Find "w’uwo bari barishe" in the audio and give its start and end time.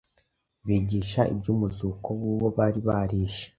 2.21-3.47